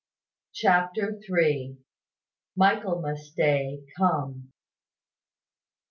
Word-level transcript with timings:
CHAPTER 0.55 1.19
THREE. 1.23 1.77
MICHAELMAS 2.55 3.33
DAY 3.37 3.83
COME. 3.95 4.51